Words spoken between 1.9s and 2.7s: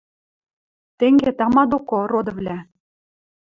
родывлӓ.